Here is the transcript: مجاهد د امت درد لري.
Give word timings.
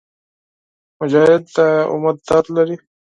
مجاهد 0.99 1.43
د 1.55 1.57
امت 1.93 2.17
درد 2.27 2.45
لري. 2.57 2.75